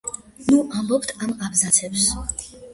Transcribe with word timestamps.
ნუ 0.49 0.57
ამბობთ 0.79 1.13
ამ 1.27 1.37
აბზაცებს!!! 1.51 2.11